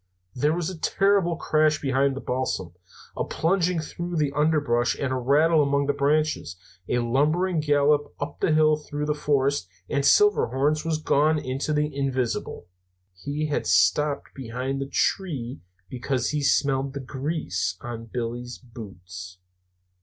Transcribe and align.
There 0.33 0.55
was 0.55 0.67
a 0.71 0.79
terrible 0.79 1.35
crash 1.35 1.79
behind 1.79 2.15
the 2.15 2.21
balsam, 2.21 2.73
a 3.15 3.23
plunging 3.23 3.79
through 3.79 4.15
the 4.15 4.31
underbrush 4.31 4.97
and 4.99 5.13
a 5.13 5.15
rattling 5.15 5.61
among 5.67 5.85
the 5.85 5.93
branches, 5.93 6.55
a 6.89 6.97
lumbering 6.97 7.59
gallop 7.59 8.11
up 8.19 8.39
the 8.39 8.51
hill 8.51 8.77
through 8.77 9.05
the 9.05 9.13
forest, 9.13 9.67
and 9.87 10.03
Silverhorns 10.03 10.83
was 10.83 10.97
gone 10.97 11.37
into 11.37 11.71
the 11.71 11.95
invisible. 11.95 12.65
"He 13.13 13.45
had 13.49 13.67
stopped 13.67 14.33
behind 14.33 14.81
the 14.81 14.89
tree 14.91 15.59
because 15.87 16.29
he 16.29 16.41
smelled 16.41 16.93
the 16.95 16.99
grease 16.99 17.77
on 17.79 18.05
Billy's 18.05 18.57
boots. 18.57 19.37